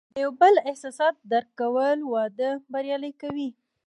د 0.15 0.17
یو 0.23 0.31
بل 0.41 0.53
احساسات 0.69 1.15
درک 1.31 1.49
کول، 1.59 1.99
واده 2.13 2.49
بریالی 2.71 3.11
کوي. 3.21 3.49